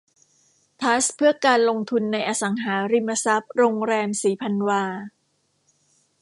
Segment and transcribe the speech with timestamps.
[0.79, 4.83] ทรัสต์เพื่อการลงทุนในอสังหาริมทรัพย์โรงแรมศรีพันวา